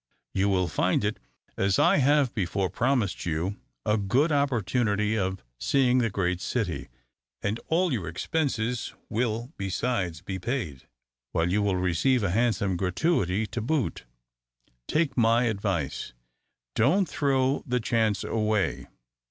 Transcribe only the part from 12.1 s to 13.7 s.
a handsome gratuity to